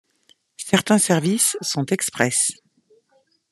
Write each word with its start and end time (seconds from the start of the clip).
Certains 0.57 0.97
services 0.97 1.57
sont 1.61 1.85
Express. 1.91 2.53